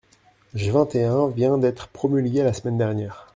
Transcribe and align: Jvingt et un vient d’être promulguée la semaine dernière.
Jvingt 0.55 0.95
et 0.95 1.03
un 1.03 1.27
vient 1.27 1.59
d’être 1.59 1.87
promulguée 1.89 2.41
la 2.41 2.53
semaine 2.53 2.79
dernière. 2.79 3.27